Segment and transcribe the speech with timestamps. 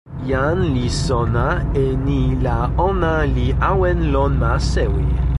[0.29, 1.47] jan li sona
[1.85, 2.57] e ni la
[2.87, 5.03] ona li awen lon ma sewi.